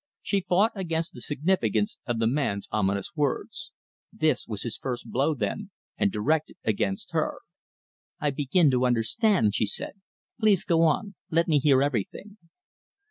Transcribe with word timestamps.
She 0.23 0.41
fought 0.41 0.71
against 0.73 1.13
the 1.13 1.21
significance 1.21 1.99
of 2.07 2.17
the 2.17 2.25
man's 2.25 2.67
ominous 2.71 3.11
words. 3.15 3.71
This 4.11 4.47
was 4.47 4.63
his 4.63 4.75
first 4.79 5.11
blow, 5.11 5.35
then, 5.35 5.69
and 5.95 6.11
directed 6.11 6.55
against 6.63 7.11
her. 7.11 7.41
"I 8.19 8.31
begin 8.31 8.71
to 8.71 8.87
understand," 8.87 9.53
she 9.53 9.67
said. 9.67 10.01
"Please 10.39 10.63
go 10.63 10.81
on. 10.81 11.13
Let 11.29 11.47
me 11.47 11.59
hear 11.59 11.83
everything." 11.83 12.39